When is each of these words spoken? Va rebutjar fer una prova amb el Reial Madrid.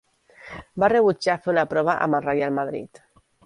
Va 0.83 0.89
rebutjar 0.93 1.37
fer 1.43 1.53
una 1.55 1.67
prova 1.75 1.97
amb 2.07 2.21
el 2.21 2.27
Reial 2.29 2.59
Madrid. 2.61 3.07